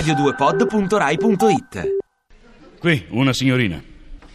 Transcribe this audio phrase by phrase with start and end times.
[0.00, 1.96] radio2pod.rai.it
[2.78, 3.82] Qui, una signorina.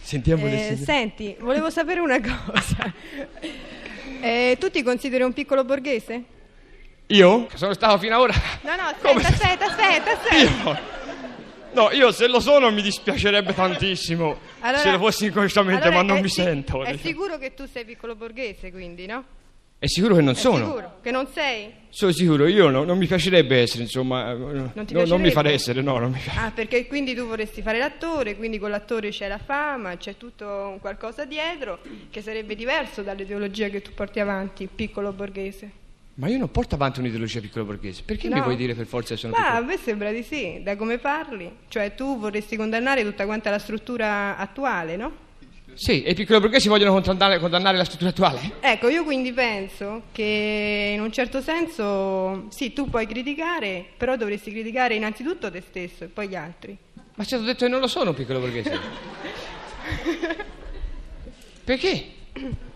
[0.00, 0.76] Sentiamo le Eh, signore.
[0.84, 2.92] senti, volevo sapere una cosa.
[4.24, 6.22] Eh, tu ti consideri un piccolo borghese?
[7.08, 7.46] Io?
[7.46, 8.34] Che sono stato fino ad ora.
[8.60, 9.24] No, no, aspetta, Come?
[9.24, 10.70] aspetta, aspetta, aspetta.
[10.70, 10.78] Io?
[11.72, 14.38] No, io se lo sono mi dispiacerebbe tantissimo.
[14.76, 16.84] se lo fossi inconsciamente, allora ma non è mi si- sento.
[16.84, 19.24] È sicuro che tu sei piccolo borghese, quindi, no?
[19.82, 20.64] È sicuro che non È sono.
[20.66, 21.72] sicuro che non sei?
[21.88, 24.30] Sono sicuro, io no- non mi piacerebbe essere, insomma.
[24.30, 25.30] eh, No, non mi piacerebbe?
[25.32, 26.38] fare essere, no, non mi piace.
[26.38, 30.46] Ah, perché quindi tu vorresti fare l'attore, quindi con l'attore c'è la fama, c'è tutto
[30.46, 35.70] un qualcosa dietro che sarebbe diverso dall'ideologia che tu porti avanti, piccolo borghese.
[36.14, 38.02] Ma io non porto avanti un'ideologia piccolo borghese.
[38.04, 38.42] Perché mi No?
[38.44, 39.66] vuoi dire per forza che sono Ma a piccolo?
[39.66, 41.50] me sembra di sì, da come parli.
[41.66, 45.30] Cioè tu vorresti condannare tutta quanta la struttura attuale, no?
[45.74, 48.52] Sì, e i piccoli borghesi vogliono condannare, condannare la struttura attuale?
[48.60, 54.50] Ecco, io quindi penso che in un certo senso sì, tu puoi criticare, però dovresti
[54.50, 56.76] criticare innanzitutto te stesso e poi gli altri.
[57.14, 58.78] Ma ci ho detto che non lo sono un piccolo borghese.
[61.64, 62.04] Perché?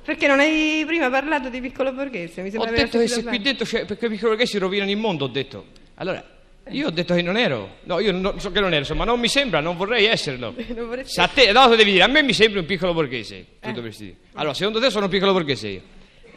[0.05, 2.43] Perché non hai prima parlato di piccolo borghese?
[2.43, 4.91] Mi Ho sembra aver detto che se qui dentro c'è, perché i piccoli borghesi rovinano
[4.91, 5.67] il mondo, ho detto.
[5.95, 6.25] Allora,
[6.71, 7.77] io ho detto che non ero.
[7.85, 10.55] No, io non so che non ero, insomma, non mi sembra, non vorrei esserlo.
[10.75, 13.45] Non vorresti- Se a te, no, devi dire, a me mi sembri un piccolo borghese.
[13.61, 13.73] Tu Eh.
[13.73, 14.17] dovresti dire.
[14.35, 15.81] Allora, secondo te sono un piccolo borghese io?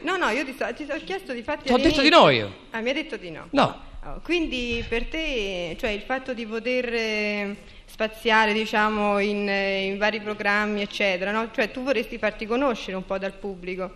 [0.01, 2.29] No, no, io ti, sto- ti ho chiesto di fatti Ti ho detto di no
[2.29, 2.53] io.
[2.71, 3.47] Ah, mi hai detto di no.
[3.51, 3.87] No.
[4.05, 7.55] Oh, quindi per te, cioè il fatto di poter eh,
[7.85, 11.49] spaziare, diciamo, in, eh, in vari programmi, eccetera, no?
[11.53, 13.91] Cioè tu vorresti farti conoscere un po' dal pubblico,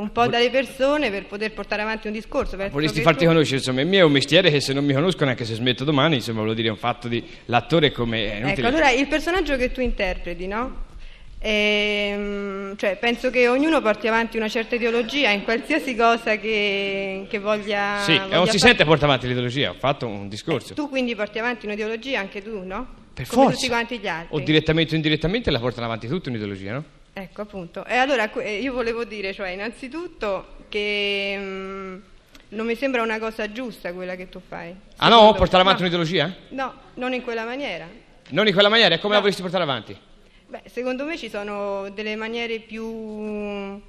[0.00, 2.56] un po' dalle persone per poter portare avanti un discorso.
[2.56, 5.30] Vorresti farti tu- conoscere, insomma, il mio è un mestiere che se non mi conoscono,
[5.30, 7.22] anche se smetto domani, insomma, voglio dire, è un fatto di...
[7.46, 8.52] L'attore come...
[8.52, 10.88] Ecco, allora il personaggio che tu interpreti, no?
[11.42, 17.38] Ehm, cioè, penso che ognuno porti avanti una certa ideologia in qualsiasi cosa che, che
[17.38, 17.98] voglia.
[18.00, 18.70] Sì, e voglia non si fare.
[18.70, 20.74] sente porta avanti l'ideologia, ho fatto un discorso.
[20.74, 22.98] Tu quindi porti avanti un'ideologia anche tu, no?
[23.12, 23.56] per Come forza.
[23.58, 24.36] tutti quanti gli altri.
[24.36, 26.84] O direttamente o indirettamente la portano avanti tutti un'ideologia, no?
[27.20, 27.84] Ecco, appunto.
[27.84, 31.96] E allora eh, io volevo dire, cioè, innanzitutto che mm,
[32.50, 34.74] non mi sembra una cosa giusta quella che tu fai.
[34.96, 35.34] Ah no?
[35.34, 35.88] Portare avanti no.
[35.88, 36.34] un'ideologia?
[36.50, 37.86] No, non in quella maniera.
[38.30, 39.22] Non in quella maniera, e come la No.
[39.22, 39.98] vorresti portare avanti?
[40.46, 43.80] Beh, secondo me ci sono delle maniere più,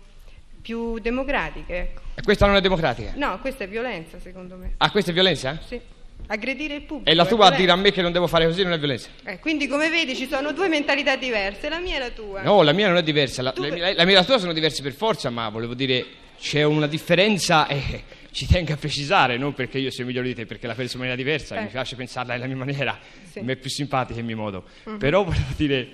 [0.62, 2.02] più democratiche, ecco.
[2.16, 3.14] E questa non è democratica?
[3.16, 4.74] No, questa è violenza, secondo me.
[4.78, 5.60] Ah, questa è violenza?
[5.66, 5.80] Sì.
[6.28, 7.10] Aggredire il pubblico.
[7.10, 9.10] E la tua a dire a me che non devo fare così non è violenza?
[9.26, 12.42] Eh, quindi, come vedi, ci sono due mentalità diverse, la mia e la tua.
[12.42, 13.42] No, la mia non è diversa.
[13.42, 15.74] La, Tu- la mia, la mia e la tua sono diverse per forza, ma volevo
[15.74, 16.06] dire
[16.40, 20.46] c'è una differenza e ci tengo a precisare, non perché io sia migliore di te,
[20.46, 21.64] perché la penso in maniera diversa, Eh.
[21.64, 22.98] mi piace pensarla nella mia maniera,
[23.30, 23.42] Sì.
[23.42, 24.64] mi è più simpatica il mio modo.
[24.86, 24.98] Mhm.
[24.98, 25.88] Però volevo dire,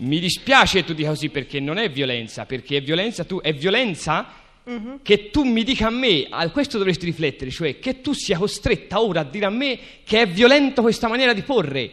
[0.00, 3.52] mi dispiace che tu dica così perché non è violenza, perché è violenza tu, è
[3.54, 4.26] violenza
[4.68, 4.98] Mhm.
[5.02, 9.00] che tu mi dica a me, a questo dovresti riflettere, cioè che tu sia costretta
[9.00, 11.90] ora a dire a me che è violento questa maniera di porre.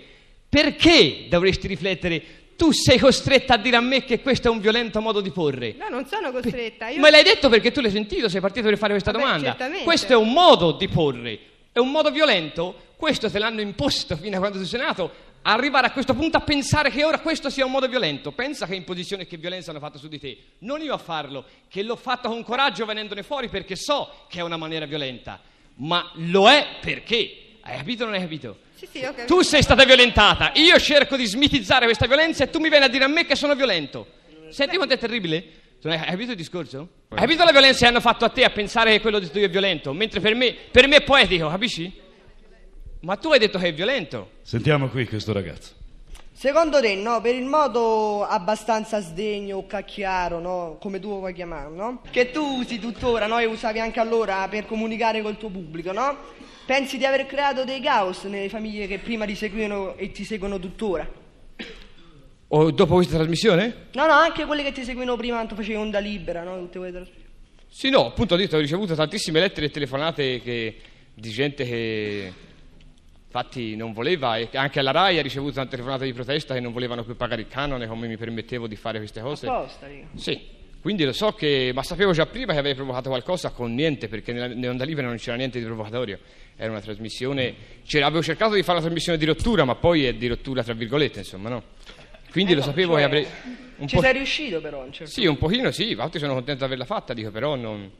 [0.49, 2.23] Perché dovresti riflettere?
[2.55, 5.75] Tu sei costretta a dire a me che questo è un violento modo di porre.
[5.77, 6.87] No, non sono costretta.
[6.89, 7.01] Io...
[7.01, 9.47] Me l'hai detto perché tu l'hai sentito, sei partito per fare questa Vabbè, domanda.
[9.49, 9.83] certamente.
[9.83, 11.39] Questo è un modo di porre,
[11.71, 12.75] è un modo violento.
[12.95, 15.11] Questo te l'hanno imposto fino a quando sei senato.
[15.47, 18.31] Arrivare a questo punto a pensare che ora questo sia un modo violento.
[18.31, 20.37] Pensa che imposizione e che violenza hanno fatto su di te.
[20.59, 24.41] Non io a farlo, che l'ho fatto con coraggio venendone fuori perché so che è
[24.41, 25.39] una maniera violenta.
[25.75, 27.57] Ma lo è perché.
[27.61, 28.57] Hai capito o non hai capito?
[28.73, 29.27] Sì, sì, ho capito.
[29.27, 32.87] Tu sei stata violentata, io cerco di smitizzare questa violenza e tu mi vieni a
[32.87, 34.07] dire a me che sono violento.
[34.49, 35.43] Senti quanto è terribile?
[35.79, 36.89] Tu hai capito il discorso?
[37.09, 39.45] Hai capito la violenza che hanno fatto a te a pensare che quello detto io
[39.45, 42.01] è violento, mentre per me, per me è poetico, capisci?
[43.05, 44.31] Ma tu hai detto che è violento.
[44.41, 45.73] Sentiamo qui questo ragazzo.
[46.33, 51.33] Secondo te, no, per il modo abbastanza sdegno o cacchiaro, no, come tu lo vuoi
[51.35, 52.01] chiamare, no?
[52.09, 56.17] Che tu usi tuttora, no, e usavi anche allora per comunicare col tuo pubblico, no?
[56.65, 60.57] Pensi di aver creato dei caos nelle famiglie che prima ti seguivano e ti seguono
[60.57, 61.07] tuttora?
[62.47, 63.89] O dopo questa trasmissione?
[63.93, 66.57] No, no, anche quelle che ti seguivano prima quando facevi onda libera, no?
[66.57, 67.29] Tutte quelle trasmissioni.
[67.69, 70.75] Sì, no, appunto ho detto, ho ricevuto tantissime lettere e telefonate che-
[71.13, 72.33] di gente che
[73.35, 76.71] infatti non voleva e anche alla RAI ha ricevuto tante telefonate di protesta che non
[76.71, 79.45] volevano più pagare il canone come mi permettevo di fare queste cose.
[79.47, 80.07] Apposta, dico.
[80.15, 80.41] Sì,
[80.81, 84.31] quindi lo so che, ma sapevo già prima che avevi provocato qualcosa con niente, perché
[84.31, 86.17] nella, nell'Onda Libera non c'era niente di provocatorio,
[86.55, 87.53] era una trasmissione,
[87.85, 90.73] c'era- avevo cercato di fare una trasmissione di rottura, ma poi è di rottura tra
[90.73, 91.63] virgolette, insomma, no?
[92.31, 93.27] Quindi Eh lo no, sapevo cioè, che avrei...
[93.77, 96.59] Un Ci po', sei riuscito però, un certo sì, un pochino sì, infatti sono contento
[96.59, 97.91] di averla fatta, dico, però non...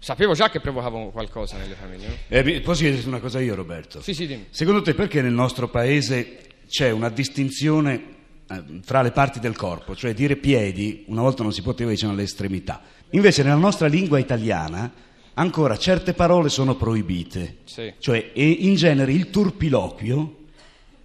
[0.00, 2.14] Sapevo già che provocavo qualcosa nelle famiglie, no?
[2.28, 4.00] Eh, posso chiederti una cosa io, Roberto?
[4.00, 4.46] Sì, sì, dimmi.
[4.50, 8.02] Secondo te perché nel nostro paese c'è una distinzione
[8.48, 9.96] eh, fra le parti del corpo?
[9.96, 12.80] Cioè dire piedi, una volta non si poteva, dicevano alle estremità.
[13.10, 14.90] Invece nella nostra lingua italiana
[15.34, 17.58] ancora certe parole sono proibite.
[17.64, 17.92] Sì.
[17.98, 20.36] Cioè, in genere il turpiloquio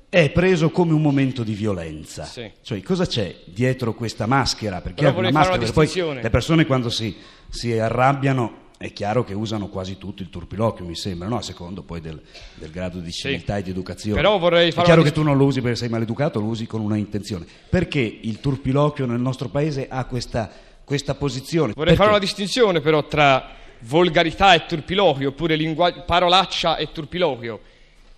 [0.07, 2.25] è preso come un momento di violenza.
[2.25, 2.51] Sì.
[2.61, 4.81] Cioè, cosa c'è dietro questa maschera?
[4.81, 7.15] Perché è una maschera, una poi le persone quando si,
[7.49, 11.37] si arrabbiano è chiaro che usano quasi tutto il turpiloquio, mi sembra, no?
[11.37, 12.21] a secondo poi del,
[12.55, 14.17] del grado di civiltà e di educazione.
[14.17, 16.47] Però vorrei è fare chiaro una che tu non lo usi perché sei maleducato, lo
[16.47, 17.45] usi con una intenzione.
[17.69, 20.51] Perché il turpiloquio nel nostro paese ha questa,
[20.83, 21.71] questa posizione?
[21.73, 22.35] Vorrei fare una Perché?
[22.35, 23.51] distinzione però tra
[23.83, 27.61] volgarità e turpiloquio, oppure lingua- parolaccia e turpiloquio.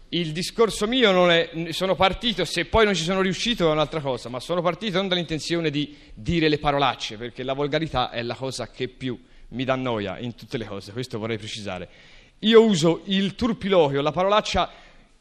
[0.10, 4.00] Il discorso mio non è, sono partito, se poi non ci sono riuscito è un'altra
[4.00, 8.34] cosa, ma sono partito non dall'intenzione di dire le parolacce, perché la volgarità è la
[8.34, 9.16] cosa che più
[9.50, 11.90] mi dà noia in tutte le cose, questo vorrei precisare.
[12.40, 14.70] Io uso il turpiloquio, la parolaccia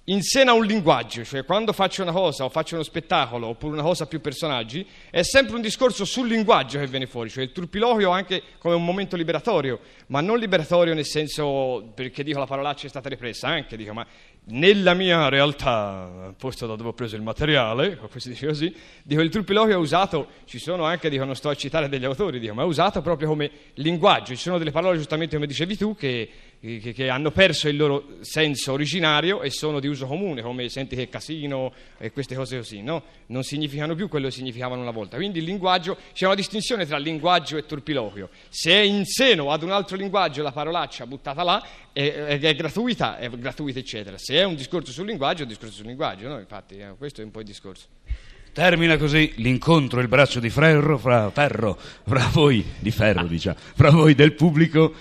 [0.04, 4.04] insena un linguaggio, cioè quando faccio una cosa o faccio uno spettacolo oppure una cosa
[4.04, 8.10] a più personaggi, è sempre un discorso sul linguaggio che viene fuori, cioè il turpiloquio
[8.10, 12.90] anche come un momento liberatorio, ma non liberatorio nel senso perché dico la parolaccia è
[12.90, 14.06] stata repressa, anche dico, ma
[14.46, 19.30] nella mia realtà, posto da dove ho preso il materiale, si dice così, dico il
[19.30, 22.62] turpiloquio è usato, ci sono anche, dico, non sto a citare degli autori, dico, ma
[22.62, 26.28] è usato proprio come linguaggio, ci sono delle parole giustamente come dicevi tu che,
[26.80, 30.96] che- che hanno perso il loro senso originario e sono di uso comune, come senti
[30.96, 33.02] che casino e queste cose così, no?
[33.26, 35.16] Non significano più quello che significavano una volta.
[35.16, 38.30] Quindi il linguaggio, c'è una distinzione tra linguaggio e turpiloquio.
[38.48, 41.62] Se è in seno ad un altro linguaggio la parolaccia buttata là,
[41.92, 44.16] è, è- è gratuita, è gratuita, eccetera.
[44.18, 46.38] Se è un discorso sul linguaggio, è un discorso sul linguaggio, no?
[46.38, 47.86] Infatti, eh, questo è un po' il discorso.
[48.52, 51.76] Termina così l'incontro, il braccio di ferro fra, ferro,
[52.06, 54.94] fra voi, di ferro diciamo, fra voi del pubblico.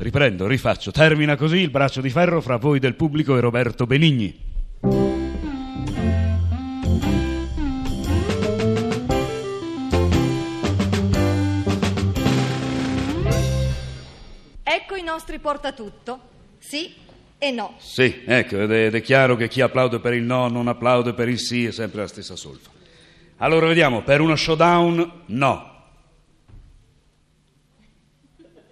[0.00, 0.92] Riprendo, rifaccio.
[0.92, 4.46] Termina così il braccio di ferro fra voi del pubblico e Roberto Benigni.
[14.62, 16.20] Ecco i nostri portatutto.
[16.60, 16.94] Sì
[17.36, 17.74] e no.
[17.78, 21.12] Sì, ecco, ed è, ed è chiaro che chi applaude per il no non applaude
[21.12, 22.70] per il sì, è sempre la stessa solfa.
[23.38, 25.76] Allora vediamo, per uno showdown no.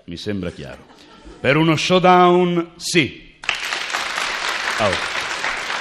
[0.05, 0.94] Mi sembra chiaro.
[1.38, 3.34] Per uno showdown sì.
[4.78, 4.90] Oh,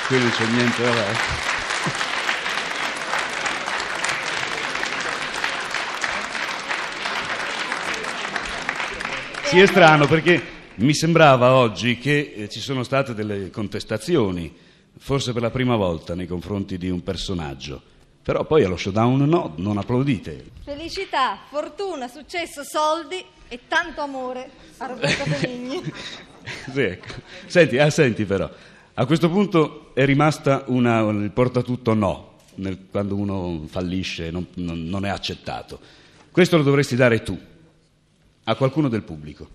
[0.07, 1.53] qui non c'è niente da fare.
[9.45, 10.41] Sì, è strano perché
[10.75, 14.53] mi sembrava oggi che eh, ci sono state delle contestazioni,
[14.97, 17.81] forse per la prima volta nei confronti di un personaggio.
[18.21, 20.45] Però poi allo showdown no, non applaudite.
[20.63, 25.81] Felicità, fortuna, successo, soldi e tanto amore a Roberto Benigni.
[26.71, 27.13] Sì, ecco.
[27.45, 28.49] Senti, ah, senti però,
[28.93, 34.83] a questo punto è rimasta una, il portatutto no, nel- quando uno fallisce, non, non-
[34.85, 35.79] non è accettato.
[36.31, 37.39] Questo lo dovresti dare tu,
[38.43, 39.47] a qualcuno del pubblico.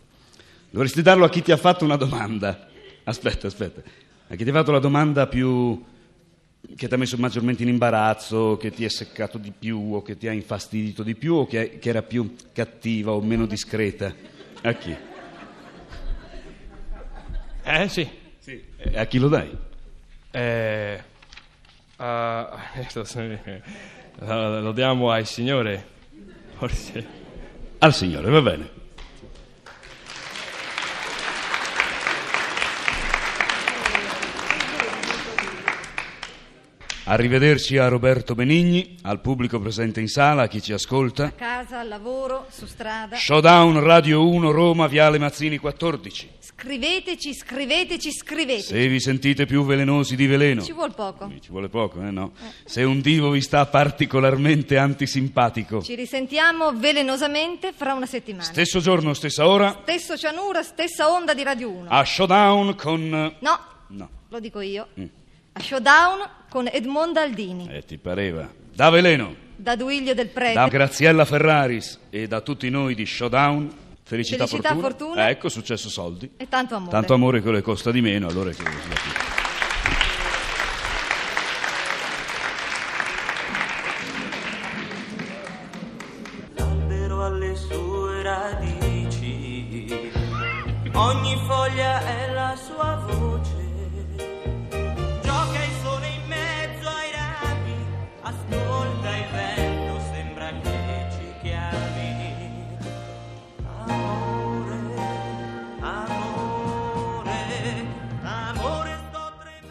[0.71, 2.69] Dovresti darlo a chi ti ha fatto una domanda.
[3.05, 3.83] Aspetta, aspetta.
[4.29, 5.83] A chi ti ha fatto la domanda più
[6.77, 10.17] che ti ha messo maggiormente in imbarazzo, che ti è seccato di più o che
[10.17, 14.15] ti ha infastidito di più o che, che era più cattiva o meno discreta.
[14.63, 14.97] A chi?
[17.63, 18.09] Eh sì.
[18.77, 19.57] E a chi lo dai?
[20.31, 21.03] Eh,
[21.97, 23.01] lo
[24.61, 25.87] lo diamo al Signore,
[26.57, 27.19] forse.
[27.79, 28.80] Al Signore, va bene.
[37.11, 41.25] Arrivederci a Roberto Benigni, al pubblico presente in sala, a chi ci ascolta.
[41.25, 43.17] A casa, al lavoro, su strada.
[43.17, 46.31] Showdown Radio 1 Roma, Viale Mazzini 14.
[46.39, 48.69] Scriveteci, scriveteci, scriveteci.
[48.69, 50.63] Se vi sentite più velenosi di veleno.
[50.63, 51.29] Ci vuol poco.
[51.41, 52.31] Ci vuole poco, eh no?
[52.65, 55.83] Se un divo vi sta particolarmente antisimpatico.
[55.83, 58.45] Ci risentiamo velenosamente fra una settimana.
[58.45, 61.89] Stesso giorno, stessa ora, Stesso Cianura, stessa onda di Radio 1.
[61.91, 63.35] a Showdown con...
[63.37, 64.87] No, No, lo dico io.
[65.53, 67.69] A Showdown con Edmondo Aldini.
[67.71, 68.49] eh, ti pareva.
[68.75, 69.35] Da veleno.
[69.57, 70.55] Da Duiglio del Prete.
[70.55, 73.71] Da Graziella Ferraris e da tutti noi di Showdown,
[74.03, 74.89] felicità, Felicità, fortuna.
[74.89, 75.29] fortuna.
[75.29, 76.31] Eh, ecco, successo soldi.
[76.37, 76.91] E tanto amore.
[76.93, 78.63] Tanto amore che le costa di meno, allora che